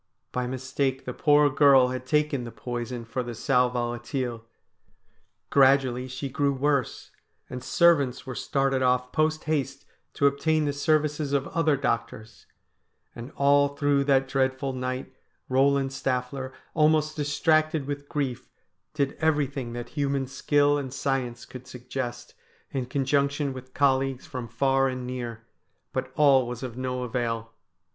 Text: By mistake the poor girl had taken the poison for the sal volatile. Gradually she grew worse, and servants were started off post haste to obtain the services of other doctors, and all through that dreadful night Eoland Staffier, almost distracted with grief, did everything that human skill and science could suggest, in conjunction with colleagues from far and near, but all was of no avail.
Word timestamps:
By 0.31 0.47
mistake 0.47 1.05
the 1.05 1.13
poor 1.13 1.47
girl 1.51 1.89
had 1.89 2.07
taken 2.07 2.43
the 2.43 2.51
poison 2.51 3.05
for 3.05 3.21
the 3.21 3.35
sal 3.35 3.69
volatile. 3.69 4.43
Gradually 5.51 6.07
she 6.07 6.27
grew 6.27 6.53
worse, 6.53 7.11
and 7.51 7.63
servants 7.63 8.25
were 8.25 8.33
started 8.33 8.81
off 8.81 9.11
post 9.11 9.43
haste 9.43 9.85
to 10.15 10.25
obtain 10.25 10.65
the 10.65 10.73
services 10.73 11.33
of 11.33 11.47
other 11.49 11.77
doctors, 11.77 12.47
and 13.15 13.31
all 13.35 13.75
through 13.75 14.03
that 14.05 14.27
dreadful 14.27 14.73
night 14.73 15.13
Eoland 15.51 15.91
Staffier, 15.91 16.51
almost 16.73 17.15
distracted 17.15 17.85
with 17.85 18.09
grief, 18.09 18.49
did 18.95 19.15
everything 19.19 19.73
that 19.73 19.89
human 19.89 20.25
skill 20.25 20.79
and 20.79 20.91
science 20.91 21.45
could 21.45 21.67
suggest, 21.67 22.33
in 22.71 22.87
conjunction 22.87 23.53
with 23.53 23.75
colleagues 23.75 24.25
from 24.25 24.47
far 24.47 24.87
and 24.87 25.05
near, 25.05 25.45
but 25.93 26.11
all 26.15 26.47
was 26.47 26.63
of 26.63 26.75
no 26.75 27.03
avail. 27.03 27.53